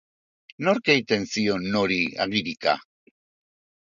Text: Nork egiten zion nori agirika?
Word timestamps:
Nork 0.67 0.87
egiten 0.93 1.27
zion 1.35 1.67
nori 1.75 1.97
agirika? 2.25 2.73